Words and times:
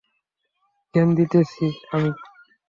জ্ঞান 0.93 1.09
দিতেছি 1.17 1.65
আমি? 1.91 2.11